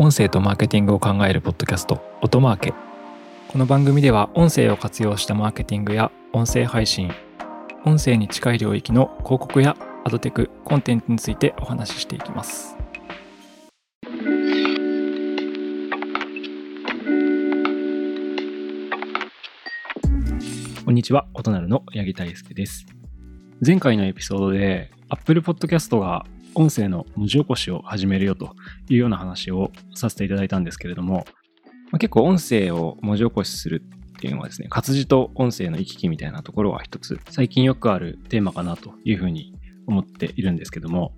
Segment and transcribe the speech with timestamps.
[0.00, 2.72] 音声とマーケティングを考えるポッドキャスト音マーケ
[3.48, 7.10] この番組では音声を活用したマーケティングや音声配信
[7.84, 12.76] 音声に近い領域の広告やアドテクコンテンツについてお話ししていきます
[20.84, 22.86] こんにちは、異なるの八木大輔です。
[23.64, 28.54] 前回のエピソードで Apple Podcast が音声の文字起こしを始めるよと
[28.88, 31.24] いうような話をさせていただいたんですけれども、
[31.90, 33.82] まあ、結構音声を文字起こしする
[34.16, 39.54] っていうのはですね、活字と音声の行き来みたいなところは一つ最近よくあるテーマかなというふうに
[39.86, 41.12] 思っているんですけども、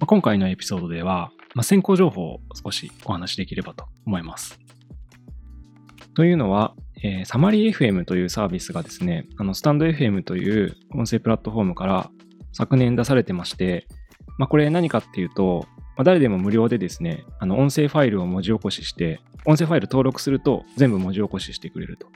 [0.00, 4.58] まあ、今回のエピソードでは、まあ、先行情報を少しお話しできればと思います。
[6.14, 12.10] というのは、えー、サマリー FM というサービスがですね、あのスタンド FM という音声プラットフォームから
[12.52, 13.86] 昨年出されてまして、
[14.38, 22.06] まあ、これ何かっていうと、まあ、誰でも無料でですね、あの音声ファイルを文字起こしして、音声ファイル登録すると全部文字起こししてくれると。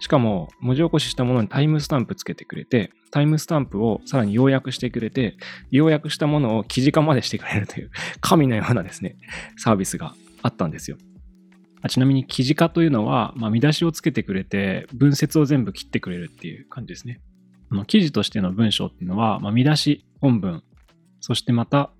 [0.00, 5.36] しかも、文字起こししたものにタイムスタンプつけてくれて、タイムスタンプをさらに要約してくれて、
[5.70, 9.16] 要約したものを記事化までしてくれるという、神のようなですね、
[9.58, 10.96] サービスがあったんですよ。
[11.88, 17.20] ちなみに記事化というのは、まあ、見出しをつけてくれて、文節を全部切ってくれるっていう感じですね。
[17.86, 20.62] 記事としての文章っていうのは、まあ、見出し、本文、
[21.20, 21.92] そしてまた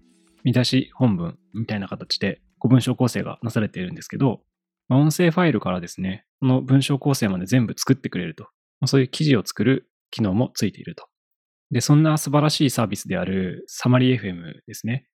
[0.44, 4.40] 見出し本文みたいな形で文章構成がなされているんですけど、
[4.88, 8.48] ま、音声ファイルからですね、この文章構成まで全部作ってくれると。
[8.80, 11.06] ま、そういう記事を作る機能もついていると。
[11.70, 15.06] で、そんな素晴らしいサービスであるサマリー FM ですね。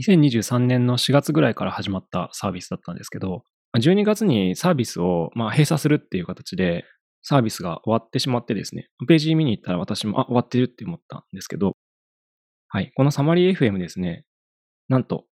[0.00, 3.44] 2023年の4月ぐらいから始まったサービスだったんですけど、
[3.78, 6.84] 12月にサービスをま閉鎖するっていう形で
[7.22, 11.74] サービスが終わってしまってですね、ページ見に行ったら私も、あ、終わってるって思ったんですけど、
[12.72, 12.92] はい。
[12.94, 14.24] このサマリー FM ですね、
[14.88, 15.24] なんと、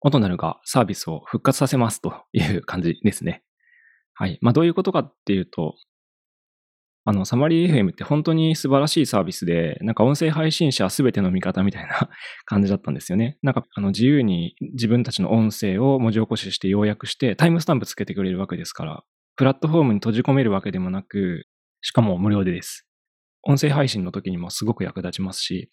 [0.00, 3.42] オトナルがサービスを復活させますという感じですね。
[4.14, 4.38] はい。
[4.40, 5.74] まあ、どういうことかっていうと、
[7.04, 12.08] あの、サマリー FM って本当に素晴らしいサービスで、なんか音声配信者すべての味方みたいな
[12.46, 13.36] 感じだったんですよね。
[13.42, 19.04] なんか、あの、自由に自分たちの音声を文字起こしして要約して、タイムスタンプつけてくれるわけですから、
[19.36, 21.46] プラットフォームに閉じ込めるわけでもなく、
[21.82, 22.88] しかも無料でです。
[23.48, 25.70] 音声配信の時にもすごく役立ちますし、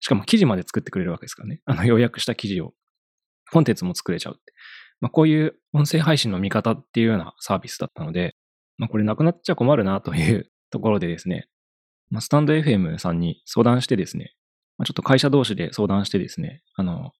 [0.00, 1.60] しかも記事まで作ってくれるわけですからね。
[1.66, 2.74] あの、要約した記事を、
[3.52, 4.52] コンテンツも作れちゃうって。
[5.00, 8.34] まあ、こういう音声配信の見方っていうようなサービスだったので、
[8.78, 11.48] まあ、これなくなっちゃ困るなという ところでですね、
[12.10, 14.34] まあ、スタンド FM さんに相談してですね、
[14.78, 17.12] まあ、ちょっと会社同士で相談してですね、あの、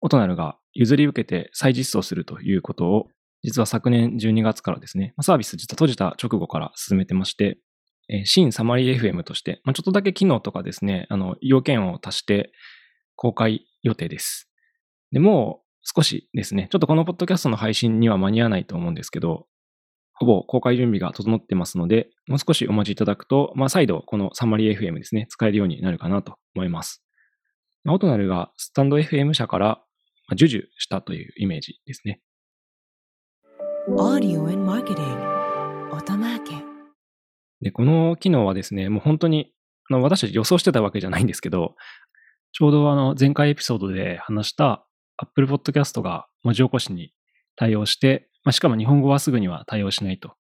[0.00, 3.08] オトナルが譲り受けて再実装するということを、
[3.42, 7.58] 実は昨年12月からですね、サービス実は閉じた直後から進めてまして、
[8.24, 12.52] 新サマリー FM として、まあ、ちょっとだけ機能とかですね、あの、要件を足して
[13.16, 14.50] 公開予定です。
[15.10, 19.46] で、もう少しですね、ちょっとこのポッドキャストの配信には間に合わないと思うんですけど、
[20.14, 27.02] ほぼ公開準備が整ってますので、もう少しお待ちいただくと、まあ、再度このサマリー FM ですね、使えるようになるかなと思います。
[27.88, 29.82] オトナルがスタンド FM 社から
[30.30, 32.20] 授受したというイメージですね。
[33.88, 35.32] Audio and Marketing
[35.90, 36.71] オトマーケ
[37.62, 39.52] で、この機能はですね、もう本当に、
[39.90, 41.74] あの私たち予想してたわけじゃないんですけど、
[42.52, 44.86] ちょうどあの前回エピソードで話した
[45.16, 47.12] Apple Podcast が文字起こしに
[47.56, 50.34] 対応して、まあ、しかも日本語はすぐには対応しないと。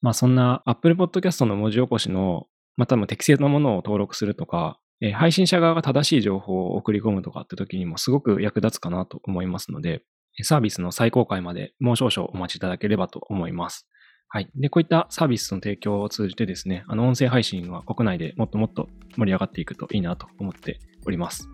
[0.00, 2.46] まあそんな Apple Podcast の文字起こしの、
[2.76, 10.02] また適正なものを登録するとか、え配信者側が正しい情報を送り込むとかって時にもすごく役立つかなと思いますので、
[10.42, 13.88] サービスの再公開までもう少々お待ちいただければと思います。
[14.30, 14.50] はい。
[14.56, 21.48] で、こういったサービスの提供を通じてですね、あの、音声配信は国内でもっともっと盛り上がっていくといいなと思っております。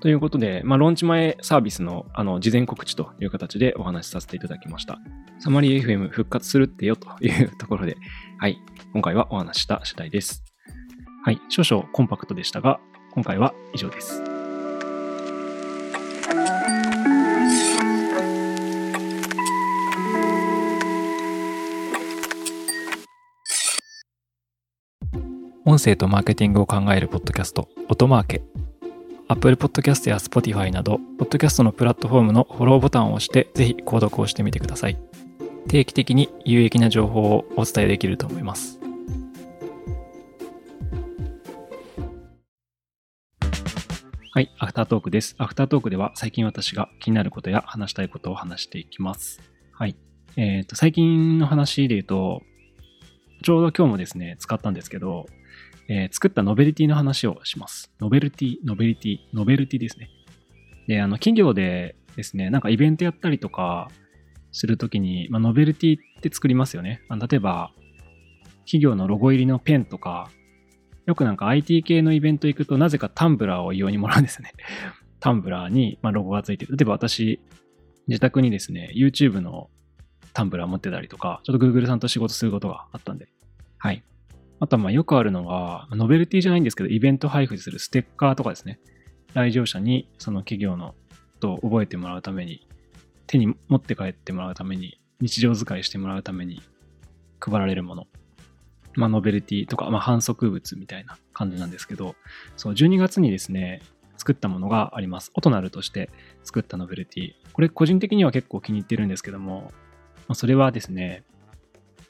[0.00, 4.98] ということで、まあ、ローンチ前サービスのあの事前告知という形でお話しさせていただきました。
[5.38, 7.96] サマリー FM 復活するってよというところで、
[8.38, 8.58] はい。
[8.92, 10.44] 今回はお話した次第です。
[11.24, 11.40] はい。
[11.48, 12.80] 少々コンパクトでしたが、
[13.12, 14.33] 今回は以上です。
[25.74, 28.42] 音声とマーケティングを考えるポッドキャスト、音マーケ。
[29.26, 34.96] Apple Podcast や Spotify など、ポッドキャストのプラットフォームのフォローボタンを押して、ぜひ購読をしてみてください。
[35.66, 38.78] 定期的に有益な情報をお伝えできると思います。
[44.30, 45.34] はい、アフタートークです。
[45.38, 49.40] アフタートークでは最近私が気になることや話したいことを話していきます。
[49.72, 49.96] はい。
[50.36, 52.42] えっ、ー、と、最近の話で言うと、
[53.44, 55.26] ちょうど今日もですね、使ったんですけど、
[55.90, 57.92] えー、作ったノベルティの話をします。
[58.00, 60.08] ノベルティ、ノベルティ、ノベルティですね。
[60.88, 63.90] で、あの、企業でですね、なんかイベントやったりとか
[64.50, 67.02] するときに、まあ、ノベルティって作りますよね。
[67.10, 67.70] あの例えば、
[68.60, 70.30] 企業のロゴ入りのペンとか、
[71.04, 74.52] よくなんか IT 系のイベント行くとなぜかタンブラーを異様にもらうんですね。
[75.20, 76.78] タンブラーにまロゴがついてる。
[76.78, 77.40] 例えば私、
[78.08, 79.68] 自宅にですね、YouTube の
[80.32, 83.28] タンブラー持ってたりとか、ちょっと Google さんと仕事することがあったんで。
[84.64, 88.80] あとはまあよくあるのが、ノベルティじゃないんですけど、イベント配布するステッカーとかですね。
[89.34, 90.94] 来場者にその企業の
[91.38, 92.66] と覚えてもらうために、
[93.26, 96.62] 手に持って帰ってもらうために、日常使いしてもらうために
[97.40, 98.06] 配られるもの。
[98.94, 102.14] まあ、ノベルティとか、まあ、反則物みたいな感じなんですけど、
[102.56, 103.82] そう、12月にですね、
[104.16, 105.30] 作ったものがあります。
[105.34, 106.08] オトナルとして
[106.42, 107.32] 作ったノベルティ。
[107.52, 109.72] これ個人的には結構気に入ってるんですけども、
[110.26, 111.24] まあ、それはですね、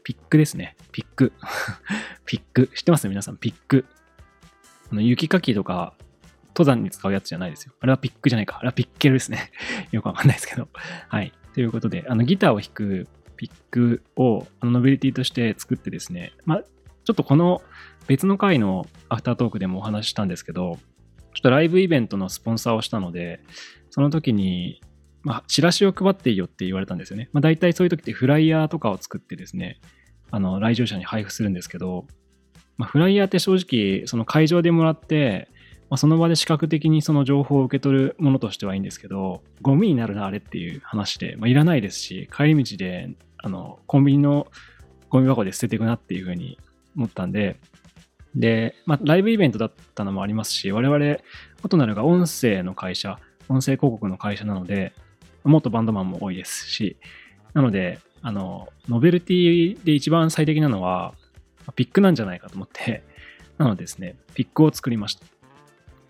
[0.04, 0.76] ピックですね。
[0.92, 1.32] ピック。
[2.24, 2.68] ピック。
[2.74, 3.08] 知ってます？
[3.08, 3.86] 皆さん、ピック。
[4.92, 5.94] あの雪かきとか、
[6.48, 7.72] 登山に使うやつじゃないですよ。
[7.80, 8.58] あれはピックじゃないか。
[8.58, 9.50] あれはピッケルですね。
[9.90, 10.68] よくわかんないですけど。
[11.08, 11.32] はい。
[11.54, 17.62] ということで、あのギターを弾くピックをあのノベリティとして作ってですね、まあ、ちょっとこの
[18.06, 20.78] 別の回のアフタートークでもお話ししたんですけど、
[21.34, 23.40] ちょっとライブイベントのスポンサーをしたので、
[23.90, 24.80] その時に、
[25.24, 27.30] まあ、チラシを配っていいよって言われたんですよね。
[27.32, 29.80] まあ、大体そういう時ってフライヤーとかを作ってですね、
[30.30, 32.06] あの、来場者に配布するんですけど、
[32.76, 35.48] まあ、フライヤーって正直、その会場でもらって、
[35.90, 44.48] まあ、その場で視覚的にその情報を受け取るものとしてはいいんですけど、ゴミになるな、あれっていう話で、まあ、いらないですし、帰り道で、あの、コンビニの
[45.08, 46.58] ゴミ箱で捨てていくなっていうふうに
[46.96, 47.56] 思ったんで、
[48.34, 51.18] で、まあ、ライブイベントだったのもありますし、我々、
[51.62, 53.18] オトナルが音声の会社、
[53.48, 54.92] 音声広告の会社なので、
[55.48, 56.96] 元バンドマンも多いですし、
[57.52, 61.14] なので、あの、ノベルティで一番最適なのは、
[61.76, 63.02] ピックなんじゃないかと思って、
[63.58, 65.26] なのでですね、ピックを作りました。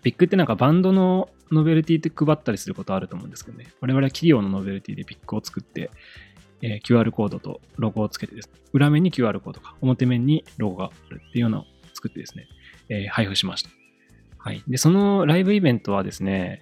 [0.01, 5.91] ピックってなんかバンドのノベルティって配ったりすることあると思うんですけどね、我々は企業のノベルティでピックを作って、
[6.61, 12.47] えー、QR コードとロゴをつけてです、ね、裏面に QR コードか、表面にロゴがあるっていうのを作ってですね、
[12.89, 13.69] えー、配布しました。
[14.37, 14.63] はい。
[14.67, 16.61] で、そのライブイベントはですね、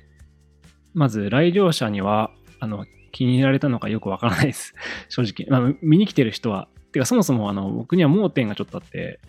[0.94, 2.32] まず来場者には、
[2.64, 4.74] あの、気に入られたのかよくわからないです。
[5.10, 5.62] 正直。
[5.62, 6.70] まあ、見に来てる人は。
[6.94, 9.20] てか、そもそもあの、僕には盲点がちょっとあって、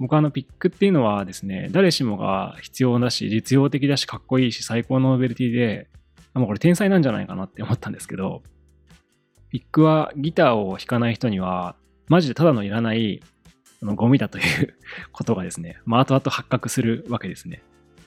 [0.00, 5.88] 僕あの、ピックっていうのはですね、誰しもが必要だし、実用的だし、かっこいいし、最高のノベルティで、
[6.34, 8.42] もうこれ天才なんじゃないかなって思ったんですけど、
[9.50, 11.76] ピックはギターを弾かない人には、
[12.08, 13.22] マジでただのいらない
[13.82, 14.74] あのゴミだという
[15.12, 17.62] ことがですね、まあ、後々発覚するわけですね。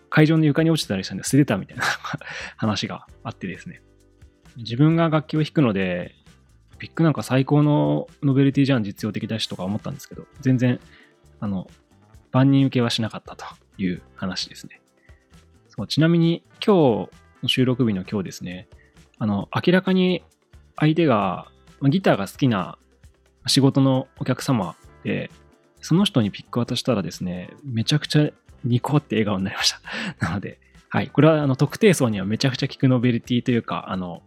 [0.09, 1.83] 会場の床に落ちてたりしたんで捨てたみたいな
[2.57, 3.81] 話があってですね。
[4.57, 6.15] 自分が楽器を弾くので、
[6.80, 10.80] ピックなんか最高のノベルティじゃん、実用的だしとか思ったんですけど、全然、
[11.39, 11.68] あの、
[12.31, 13.45] 万人受けはしなかったと
[13.77, 14.81] いう話ですね。
[15.69, 17.12] そうちなみに、今日
[17.44, 18.68] の収録日の今日ですね、
[19.19, 20.24] あの、明らかに
[20.75, 21.48] 相手が、
[21.83, 22.77] ギターが好きな
[23.45, 25.31] 仕事のお客様で、
[25.81, 28.30] その人にピック渡したらですね、めちゃくちゃ
[28.63, 29.80] ニコって笑顔になりました。
[30.25, 30.59] なので、
[30.89, 31.07] はい。
[31.07, 34.24] これはあの特定層にはめちゃくちゃ効くノベルティというか、あの、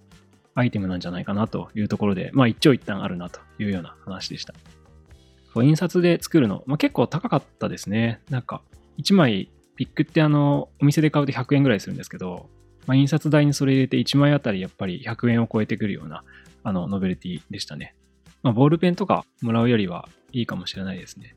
[0.55, 4.55] アイテムなんじゃないかなというところで、まあ一長一短あるなというような話でした。
[5.56, 8.20] 印刷で作るの、まあ、結構高かったですね。
[8.31, 8.62] なんか、
[8.99, 12.49] 1枚ピックってあの、お店で買うと100円ぐらいするんですけど、
[12.87, 16.23] まあ、印刷代にそれ入れて1枚あたりやっぱり100円を超えてくるような、
[16.62, 17.96] あの、ノベルティでしたね。
[18.43, 21.34] まあ、ボールペンとかもらうよりはいいかもしれないですね。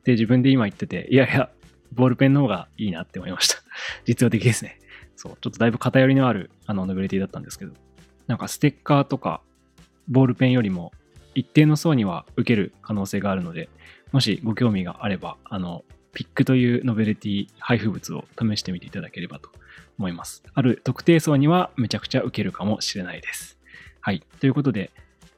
[0.00, 1.50] って自分で今言ってて、いやいや、
[1.92, 3.56] ボールペンの方がいいなって思いました。
[4.04, 4.78] 実用的ですね。
[5.22, 7.72] そう、ちょっとだいぶ偏りのあるあのノベルティだったんですけど、
[8.26, 9.40] なんかステッカーとか
[10.08, 10.90] ボールペンよりも
[11.36, 13.68] 一定の層には受ける可能性があるので、
[14.10, 19.48] もしご興味があれば、あの、ピックというノベルティ配布物を試してみていただければと
[19.96, 20.42] 思います。
[20.54, 23.60] ある特定層にはめちゃくちゃ受けるかもしれないです。
[24.00, 24.24] はい。
[24.40, 24.90] ということで、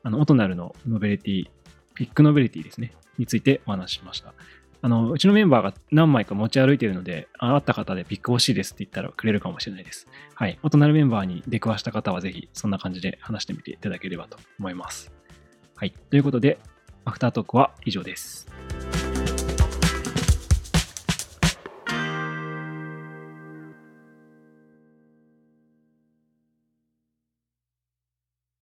[0.02, 1.50] あの、オトナルのノベルティ、
[1.94, 2.92] ピックノベルティですね。
[3.18, 4.32] についてお話ししました。
[4.84, 10.06] あの、うちのメンバーが何枚か持ち歩いているので、あった方でピック欲しいですって言ったらくれるかもしれないです。
[10.34, 10.58] はい。
[10.62, 15.10] オトナルのメンバーに出くわした方はぜひそんな感じで話してみていただければと思います。
[15.74, 15.94] はい。
[16.10, 16.58] ということで、
[17.06, 18.53] アフタートークは以上です。